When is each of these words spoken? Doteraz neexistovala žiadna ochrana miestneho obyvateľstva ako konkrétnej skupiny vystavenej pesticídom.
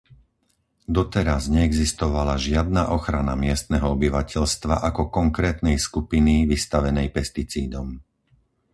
Doteraz 0.97 1.43
neexistovala 1.55 2.33
žiadna 2.45 2.83
ochrana 2.97 3.33
miestneho 3.43 3.87
obyvateľstva 3.97 4.75
ako 4.89 5.03
konkrétnej 5.17 5.77
skupiny 5.87 6.35
vystavenej 6.53 7.07
pesticídom. 7.17 7.87